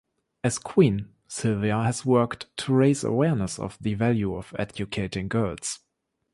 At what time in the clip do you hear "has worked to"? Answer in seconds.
1.83-2.73